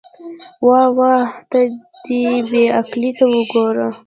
[0.67, 1.59] واه واه، ته
[2.03, 3.87] دې بې عقلۍ ته وګوره.